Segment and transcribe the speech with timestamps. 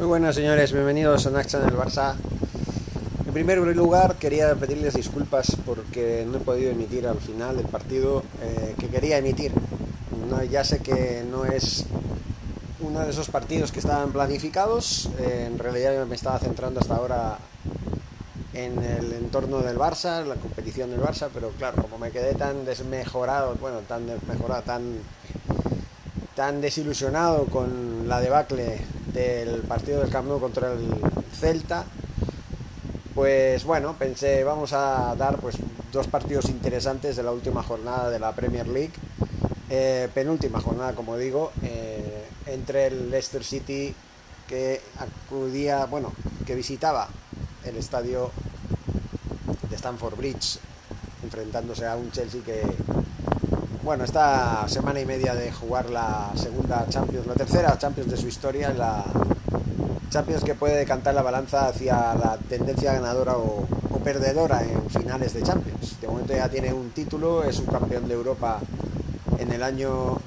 [0.00, 2.14] Muy buenas señores, bienvenidos a Naxa en el Barça.
[3.26, 8.22] En primer lugar quería pedirles disculpas porque no he podido emitir al final el partido
[8.40, 9.52] eh, que quería emitir.
[10.50, 11.84] Ya sé que no es
[12.80, 17.36] uno de esos partidos que estaban planificados, eh, en realidad me estaba centrando hasta ahora
[18.54, 22.64] en el entorno del Barça, la competición del Barça, pero claro, como me quedé tan
[22.64, 24.94] desmejorado, bueno, tan desmejorado, tan,
[26.40, 28.80] tan desilusionado con la debacle
[29.12, 30.88] del partido del Camp contra el
[31.38, 31.84] Celta,
[33.14, 35.56] pues bueno, pensé, vamos a dar pues
[35.92, 38.94] dos partidos interesantes de la última jornada de la Premier League,
[39.68, 43.94] eh, penúltima jornada, como digo, eh, entre el Leicester City
[44.48, 46.10] que acudía, bueno,
[46.46, 47.06] que visitaba
[47.66, 48.30] el estadio
[49.68, 50.58] de Stamford Bridge,
[51.22, 52.62] enfrentándose a un Chelsea que,
[53.90, 58.28] bueno, esta semana y media de jugar la segunda Champions, la tercera Champions de su
[58.28, 59.02] historia, la
[60.10, 63.66] Champions que puede decantar la balanza hacia la tendencia ganadora o,
[64.04, 66.00] perdedora en finales de Champions.
[66.00, 68.60] De momento ya tiene un título, es un campeón de Europa
[69.40, 70.18] en el año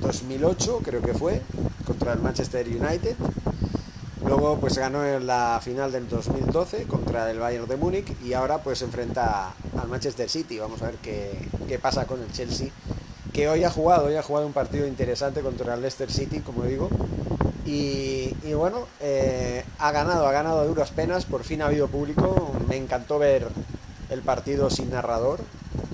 [0.00, 1.42] 2008, creo que fue,
[1.84, 3.16] contra el Manchester United
[4.30, 8.62] Luego pues ganó en la final del 2012 contra el Bayern de Múnich y ahora
[8.62, 10.58] pues enfrenta al Manchester City.
[10.58, 12.68] Vamos a ver qué, qué, pasa con el Chelsea,
[13.32, 16.64] que hoy ha jugado, hoy ha jugado un partido interesante contra el Leicester City, como
[16.64, 16.88] digo.
[17.66, 22.52] Y, bueno, eh, ha ganado, ha ganado a duras penas, por fin ha habido público.
[22.68, 23.46] Me encantó ver
[24.08, 25.38] el partido sin narrador,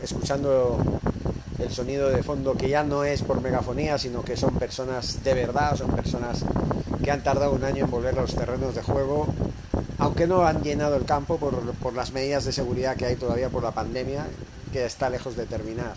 [0.02, 0.78] escuchando
[1.58, 5.34] el sonido de fondo que ya no es por megafonía, sino que son personas de
[5.34, 6.44] verdad, son personas
[7.02, 9.26] que han tardado un año en volver a los terrenos de juego,
[9.98, 13.50] aunque no han llenado el campo por, por, las medidas de seguridad que hay todavía
[13.50, 14.26] por la pandemia,
[14.72, 15.94] que está lejos de terminar.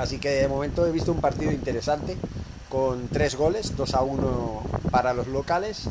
[0.00, 2.16] Así que de momento he visto un partido interesante,
[2.70, 5.88] con tres goles, 2 a 1 para los locales,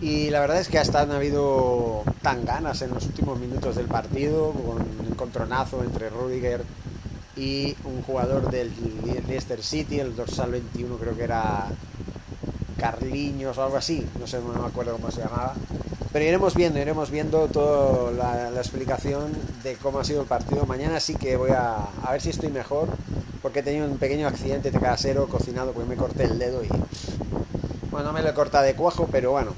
[0.00, 3.86] y la verdad es que hasta han habido tan ganas en los últimos minutos del
[3.86, 6.64] partido, con un encontronazo entre Rudiger
[7.36, 8.72] y un jugador del
[9.28, 11.66] Leicester City, el dorsal 21 creo que era
[12.78, 15.54] Carliños o algo así, no sé, no me acuerdo cómo se llamaba.
[16.16, 18.10] Pero iremos viendo, iremos viendo toda
[18.50, 19.32] la, explicación
[19.62, 20.64] de cómo ha sido el partido.
[20.64, 22.88] Mañana sí que voy a, ver si estoy mejor,
[23.42, 26.68] porque he tenido un pequeño accidente de casero cocinado, porque me corté el dedo y...
[27.90, 29.52] Bueno, no me lo he cortado de cuajo, pero bueno,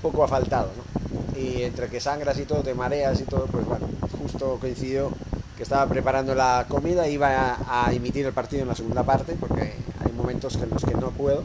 [0.00, 1.38] poco ha faltado, ¿no?
[1.38, 3.86] Y entre que sangras y todo, te mareas y todo, pues bueno,
[4.18, 5.10] justo coincidió
[5.58, 9.74] que estaba preparando la comida, iba a emitir el partido en la segunda parte, porque
[10.02, 11.42] hay momentos en los que no puedo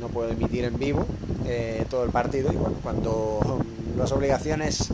[0.00, 1.06] no puedo emitir en vivo
[1.46, 3.64] eh, todo el partido y bueno, cuando
[3.96, 4.88] las obligaciones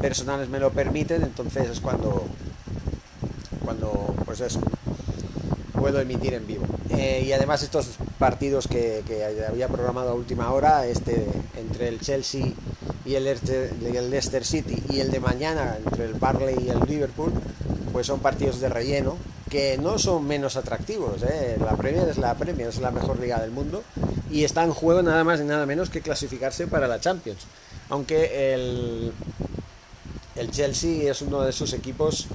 [0.00, 2.24] personales me lo permiten, entonces es cuando,
[3.64, 4.60] cuando pues eso,
[5.72, 6.66] puedo emitir en vivo.
[6.90, 9.02] Eh, y además estos partidos que,
[9.48, 12.46] había programado a última hora, este entre el Chelsea
[13.04, 17.32] y el, el Leicester City y el de mañana entre el Barley y el Liverpool,
[17.92, 19.16] pues son partidos de relleno
[19.80, 21.22] no son menos atractivos.
[21.22, 21.56] ¿eh?
[21.60, 23.82] La Premier es la Premier, es la mejor liga del mundo
[24.30, 27.46] y está en juego nada más y nada menos que clasificarse para la Champions.
[27.88, 29.12] Aunque el,
[30.34, 32.26] el Chelsea es uno de esos equipos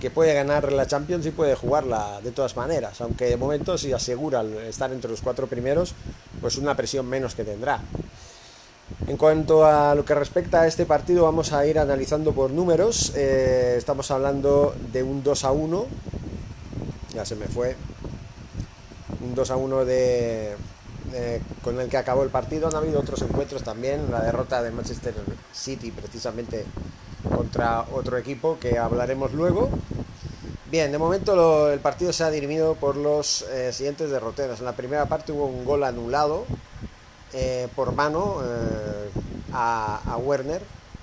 [0.00, 3.92] que puede ganar la Champions y puede jugarla de todas maneras, aunque de momento si
[3.92, 5.94] asegura estar entre los cuatro primeros,
[6.40, 7.80] pues una presión menos que tendrá.
[9.06, 13.12] En cuanto a lo que respecta a este partido, vamos a ir analizando por números.
[13.16, 15.86] Eh, estamos hablando de un 2 a 1.
[17.14, 17.76] Ya se me fue.
[19.20, 20.56] Un 2 a 1 de,
[21.62, 22.68] con el que acabó el partido.
[22.68, 25.14] Han habido otros encuentros también, la derrota de Manchester
[25.52, 26.64] City precisamente
[27.34, 29.70] contra otro equipo que hablaremos luego.
[30.70, 34.58] Bien, de momento el partido se ha dirimido por los eh, siguientes derroteros.
[34.58, 36.46] En la primera parte hubo un gol anulado
[37.32, 39.10] eh, por mano eh,
[39.52, 40.62] a, Werner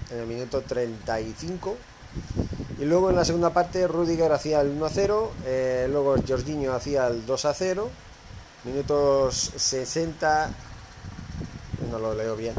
[0.09, 1.77] en el minuto 35.
[2.81, 5.31] Y luego en la segunda parte Rudiger hacía el 1 0,
[5.91, 7.89] luego Jorginho hacía el 2 0
[8.63, 10.51] Minutos 60.
[11.91, 12.55] No lo leo bien.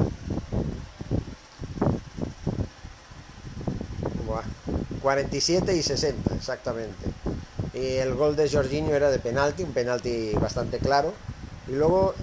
[5.02, 7.10] 47 y 60, exactamente.
[7.74, 11.12] Y el gol de Jorginho era de penalti, un penalti bastante claro.
[11.66, 12.14] Y luego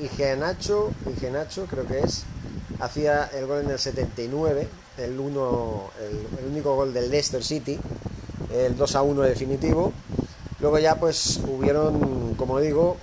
[0.00, 2.24] Igenacho, Igenacho creo que es,
[2.80, 7.78] hacía el gol en el 79, el, uno, el, único gol del Leicester City,
[8.52, 9.92] el 2 a 1 definitivo.
[10.60, 12.96] Luego ya pues hubieron, como digo,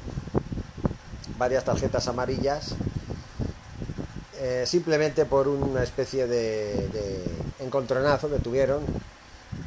[1.37, 2.75] varias tarjetas amarillas
[4.47, 7.23] eh, simplemente por una especie de,
[7.59, 8.83] encontronazo que tuvieron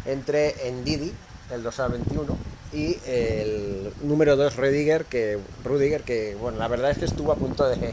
[0.06, 1.12] entre Endidi,
[1.50, 2.36] el 2 a 21,
[2.72, 7.34] y el número 2 Rudiger que, Rudiger, que bueno, la verdad es que estuvo a
[7.34, 7.92] punto de,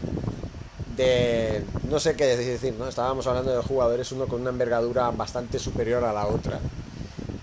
[1.90, 2.88] no sé qué decir, ¿no?
[2.88, 6.60] Estábamos hablando de jugadores, uno con una envergadura bastante superior a la otra.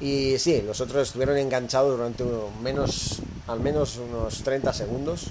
[0.01, 2.25] Y sí, los otros estuvieron enganchados durante
[2.63, 5.27] menos, al menos unos 30 segundos.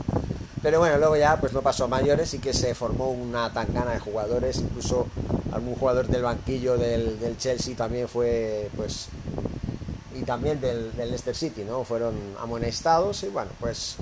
[0.62, 3.94] Pero bueno, luego ya pues no pasó a mayores y que se formó una tangana
[3.94, 5.08] de jugadores, incluso
[5.52, 9.08] algún jugador del banquillo del, Chelsea también fue pues
[10.16, 11.84] y también del, del, Leicester City, ¿no?
[11.84, 13.96] Fueron amonestados y bueno, pues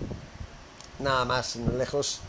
[0.99, 2.19] nada más lejos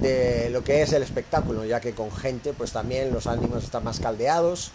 [0.00, 3.84] de lo que es el espectáculo, ya que con gente pues también los ánimos están
[3.84, 4.72] más caldeados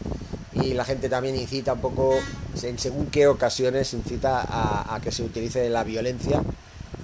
[0.54, 2.16] y la gente también incita un poco,
[2.62, 4.46] en según qué ocasiones incita
[4.94, 6.44] a, que se utilice la violencia,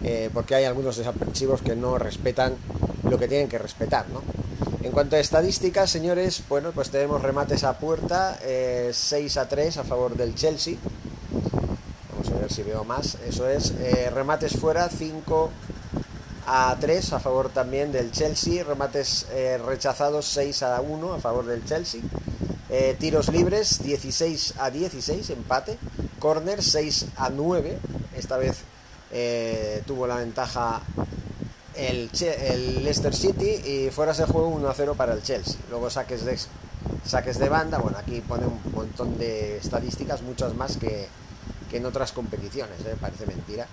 [0.04, 2.56] eh, porque hay algunos desaprensivos que no respetan
[3.04, 4.22] lo que tienen que respetar, ¿no?
[4.84, 9.78] En cuanto a estadísticas, señores, bueno, pues tenemos remates a puerta, 6 eh, a 3
[9.78, 10.76] a favor del Chelsea.
[12.12, 13.18] Vamos a ver si veo más.
[13.28, 15.52] Eso es, eh, remates fuera, 5
[16.52, 21.46] a 3 a favor también del Chelsea, remates eh, rechazados 6 a 1 a favor
[21.46, 22.02] del Chelsea,
[22.72, 25.78] eh, tiros libres 16 a 16, empate,
[26.18, 27.78] corner 6 a 9,
[28.18, 28.58] esta vez
[29.12, 30.82] eh, tuvo la ventaja
[31.76, 35.92] el, el, Leicester City y fuera ese juego 1 a 0 para el Chelsea, luego
[35.92, 36.36] saques de,
[37.06, 41.10] saques de banda, bueno aquí pone un montón de estadísticas, muchas más que,
[41.70, 43.68] que en otras competiciones, parece mentira.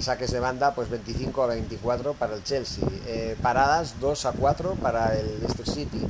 [0.00, 2.84] Saques de banda, pues 25 a 24 para el Chelsea.
[3.06, 6.00] Eh, paradas 2 a 4 para el Leicester City.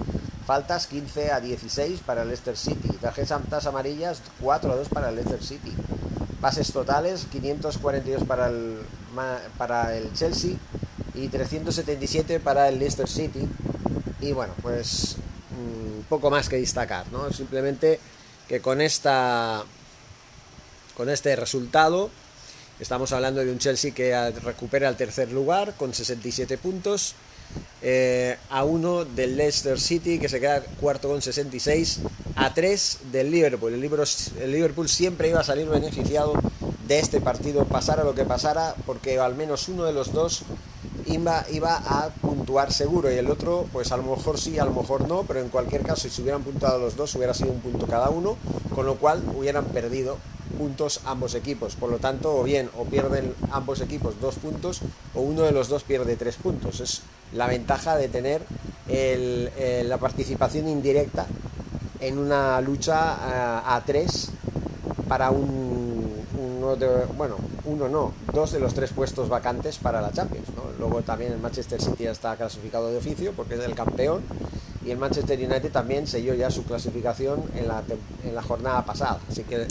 [0.46, 2.88] Faltas 15 a 16 para el Leicester City.
[3.00, 5.72] Tarjetas amarillas 4 a 2 para el Leicester City.
[6.40, 8.78] Pases totales 542 para el,
[9.56, 10.52] para el Chelsea
[11.14, 13.48] y 377 para el Leicester City.
[14.20, 15.16] Y bueno, pues
[15.50, 17.32] mm, poco más que destacar, ¿no?
[17.32, 18.00] Simplemente
[18.48, 19.62] que con esta
[20.96, 22.10] con este resultado
[22.80, 24.14] Estamos hablando de un Chelsea que
[24.44, 27.16] recupera el tercer lugar con 67 puntos.
[27.82, 32.00] Eh, a uno del Leicester City que se queda cuarto con 66
[32.36, 33.75] a 3 del Liverpool.
[33.75, 36.34] El, el Liverpool siempre iba a salir beneficiado
[36.86, 40.42] de este partido, pasara lo que pasara, porque al menos uno de los dos
[41.06, 44.72] iba, iba a puntuar seguro y el otro, pues a lo mejor sí, a lo
[44.72, 47.60] mejor no, pero en cualquier caso, si se hubieran puntuado los dos, hubiera sido un
[47.60, 48.36] punto cada uno,
[48.75, 50.19] con lo cual hubieran perdido
[50.56, 51.76] puntos ambos equipos.
[51.76, 54.80] Por lo tanto, o bien o pierden ambos equipos dos puntos
[55.14, 56.80] o uno de los dos pierde tres puntos.
[56.80, 57.02] Es
[57.32, 58.42] la ventaja de tener
[58.88, 61.26] la participación indirecta
[62.00, 64.30] en una lucha eh, a, tres
[65.08, 66.24] para un,
[67.16, 70.46] bueno, uno no, dos de los tres puestos vacantes para la Champions.
[70.78, 74.22] Luego también el Manchester City ya está clasificado de oficio porque es el campeón
[74.84, 77.82] y el Manchester United también selló ya su clasificación en la,
[78.22, 79.18] en la jornada pasada.
[79.28, 79.66] Así que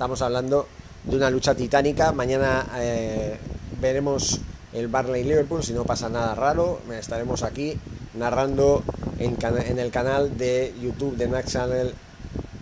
[0.00, 0.66] Estamos hablando
[1.04, 2.10] de una lucha titánica.
[2.12, 3.36] Mañana eh,
[3.82, 4.40] veremos
[4.72, 6.80] el Barley Liverpool, si no pasa nada raro.
[6.90, 7.78] Estaremos aquí
[8.14, 8.82] narrando
[9.18, 9.36] en,
[9.78, 11.92] el canal de YouTube de Max Channel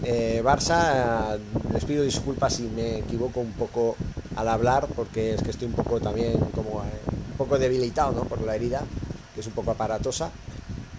[0.03, 1.39] eh, Barça.
[1.73, 3.95] Les pido disculpas si me equivoco un poco
[4.35, 6.91] al hablar, porque es que estoy un poco también como eh,
[7.31, 8.25] un poco debilitado ¿no?
[8.25, 8.83] por la herida,
[9.37, 10.33] que es un poco aparatosa.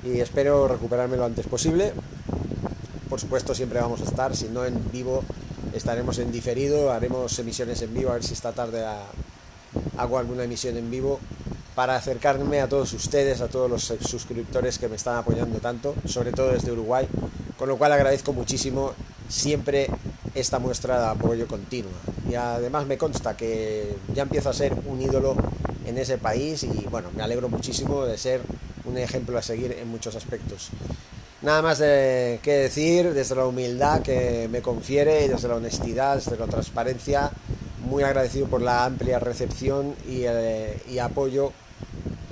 [0.06, 1.92] Y espero recuperarme lo antes posible.
[3.10, 5.26] Por supuesto, siempre vamos a estar, si no en vivo,
[5.74, 8.86] estaremos en diferido, haremos emisiones en vivo, a ver si esta tarde
[9.98, 11.20] hago alguna emisión en vivo
[11.76, 16.32] para acercarme a todos ustedes, a todos los suscriptores que me están apoyando tanto, sobre
[16.32, 17.08] todo desde Uruguay,
[17.58, 18.94] con lo cual agradezco muchísimo
[19.30, 19.88] siempre
[20.36, 21.92] esta muestra de apoyo continuo.
[22.30, 25.36] Y además me consta que ya empiezo a ser un ídolo
[25.86, 28.42] en ese país y bueno, me alegro muchísimo de ser
[28.86, 30.70] un ejemplo a seguir en muchos aspectos.
[31.42, 36.16] Nada más de que decir desde la humildad que me confiere y desde la honestidad,
[36.16, 37.32] desde la transparencia.
[37.86, 41.54] Muy agradecido por la amplia recepción y, eh, apoyo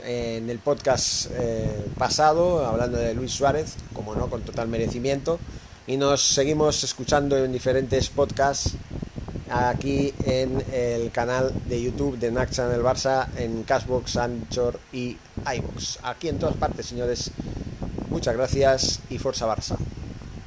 [0.04, 5.40] en el podcast eh, pasado, hablando de Luis Suárez, como no, con total merecimiento.
[5.88, 8.74] Y nos seguimos escuchando en diferentes podcasts
[9.50, 16.00] aquí en el canal de YouTube de NAC Channel Barça, en Cashbox, Anchor y iBox.
[16.04, 17.32] Aquí en todas partes, señores.
[18.18, 19.78] Muchas gracias y Forza Barça.